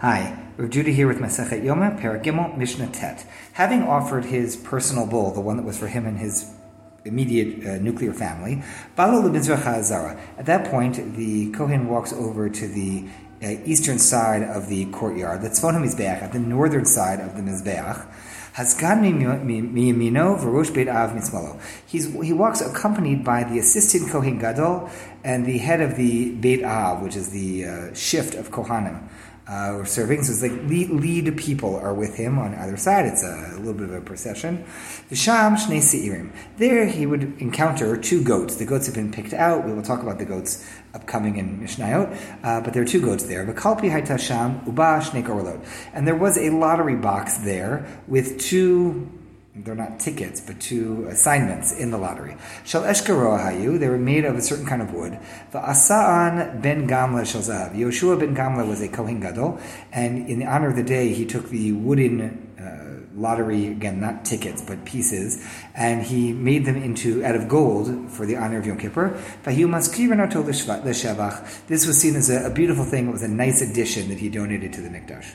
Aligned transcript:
Hi, 0.00 0.38
Rav 0.56 0.70
Judah 0.70 0.92
here 0.92 1.08
with 1.08 1.18
Masechet 1.18 1.64
Yoma, 1.64 2.00
Perek 2.00 2.22
Gimel, 2.22 2.56
Mishnah 2.56 2.86
Tet. 2.92 3.26
Having 3.54 3.82
offered 3.82 4.26
his 4.26 4.54
personal 4.54 5.08
bull, 5.08 5.32
the 5.32 5.40
one 5.40 5.56
that 5.56 5.66
was 5.66 5.76
for 5.76 5.88
him 5.88 6.06
and 6.06 6.16
his 6.16 6.54
immediate 7.04 7.66
uh, 7.66 7.78
nuclear 7.78 8.12
family, 8.12 8.62
At 8.96 10.46
that 10.46 10.70
point, 10.70 11.16
the 11.16 11.50
Kohen 11.50 11.88
walks 11.88 12.12
over 12.12 12.48
to 12.48 12.68
the 12.68 13.08
uh, 13.42 13.56
eastern 13.64 13.98
side 13.98 14.44
of 14.44 14.68
the 14.68 14.84
courtyard, 14.92 15.42
the 15.42 15.48
Tzafon 15.48 15.74
HaMizbeach, 15.74 16.22
at 16.22 16.32
the 16.32 16.38
northern 16.38 16.84
side 16.84 17.18
of 17.18 17.34
the 17.34 17.42
Mizbeach. 17.42 18.06
He 21.86 22.32
walks 22.32 22.60
accompanied 22.60 23.24
by 23.24 23.44
the 23.44 23.58
assistant 23.60 24.10
Kohen 24.10 24.38
Gadol 24.40 24.90
and 25.28 25.44
the 25.44 25.58
head 25.58 25.82
of 25.82 25.94
the 25.96 26.30
Beit 26.36 26.64
Av, 26.64 27.02
which 27.02 27.14
is 27.14 27.28
the 27.28 27.66
uh, 27.66 27.94
shift 27.94 28.34
of 28.34 28.50
Kohanim 28.50 29.06
uh, 29.46 29.74
or 29.74 29.84
serving. 29.84 30.22
So 30.24 30.32
it's 30.32 30.40
like 30.40 30.68
lead, 30.70 30.88
lead, 30.88 31.36
people 31.36 31.76
are 31.76 31.92
with 31.92 32.16
him 32.16 32.38
on 32.38 32.54
either 32.54 32.78
side. 32.78 33.04
It's 33.04 33.22
a, 33.22 33.52
a 33.52 33.58
little 33.58 33.74
bit 33.74 33.90
of 33.90 33.94
a 33.94 34.00
procession. 34.00 34.64
Shnei 35.10 35.82
seirim. 35.82 36.32
There 36.56 36.86
he 36.86 37.04
would 37.04 37.40
encounter 37.42 37.94
two 37.98 38.24
goats. 38.24 38.56
The 38.56 38.64
goats 38.64 38.86
have 38.86 38.94
been 38.94 39.12
picked 39.12 39.34
out. 39.34 39.66
We 39.66 39.74
will 39.74 39.82
talk 39.82 40.02
about 40.02 40.18
the 40.18 40.24
goats 40.24 40.66
upcoming 40.94 41.36
in 41.36 41.60
Mishnayot, 41.60 42.16
uh, 42.42 42.62
but 42.62 42.72
there 42.72 42.82
are 42.82 42.86
two 42.86 43.02
goats 43.02 43.24
there. 43.24 43.44
V'kalpi 43.44 43.90
haytasham 43.90 44.66
uba 44.66 45.00
shnei 45.04 45.22
goralot. 45.22 45.62
And 45.92 46.06
there 46.06 46.16
was 46.16 46.38
a 46.38 46.48
lottery 46.48 46.96
box 46.96 47.36
there 47.36 47.86
with 48.06 48.40
two 48.40 49.10
they're 49.64 49.74
not 49.74 49.98
tickets, 49.98 50.40
but 50.40 50.60
two 50.60 51.06
assignments 51.08 51.72
in 51.72 51.90
the 51.90 51.98
lottery. 51.98 52.36
Eshkaro 52.64 53.38
hayu, 53.38 53.78
they 53.78 53.88
were 53.88 53.98
made 53.98 54.24
of 54.24 54.36
a 54.36 54.42
certain 54.42 54.66
kind 54.66 54.82
of 54.82 54.92
wood. 54.92 55.18
The 55.50 55.58
asaan 55.58 56.62
ben 56.62 56.88
gamla 56.88 57.26
shal 57.26 57.42
zahav. 57.42 57.74
Yoshua 57.76 58.18
ben 58.18 58.34
gamla 58.34 58.66
was 58.66 58.80
a 58.80 58.88
kohen 58.88 59.20
gadol, 59.20 59.58
and 59.92 60.28
in 60.28 60.38
the 60.38 60.46
honor 60.46 60.68
of 60.68 60.76
the 60.76 60.82
day, 60.82 61.12
he 61.12 61.26
took 61.26 61.48
the 61.48 61.72
wooden 61.72 62.46
uh, 62.58 62.88
lottery 63.18 63.66
again, 63.66 64.00
not 64.00 64.24
tickets, 64.24 64.62
but 64.62 64.84
pieces, 64.84 65.44
and 65.74 66.02
he 66.02 66.32
made 66.32 66.64
them 66.64 66.76
into 66.76 67.24
out 67.24 67.34
of 67.34 67.48
gold 67.48 68.10
for 68.10 68.26
the 68.26 68.36
honor 68.36 68.58
of 68.58 68.66
Yom 68.66 68.78
Kippur. 68.78 69.18
This 71.66 71.86
was 71.86 72.00
seen 72.00 72.16
as 72.16 72.30
a, 72.30 72.46
a 72.46 72.50
beautiful 72.50 72.84
thing. 72.84 73.08
It 73.08 73.12
was 73.12 73.22
a 73.22 73.28
nice 73.28 73.60
addition 73.60 74.08
that 74.08 74.18
he 74.18 74.28
donated 74.28 74.72
to 74.74 74.80
the 74.80 74.88
mikdash. 74.88 75.34